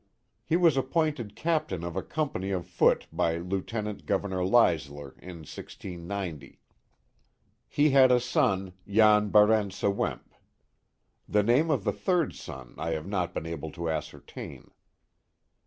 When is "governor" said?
4.07-4.43